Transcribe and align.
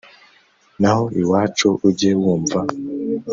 naho 0.81 1.03
iwacu 1.21 1.67
ujye 1.87 2.11
wumva 2.21 2.59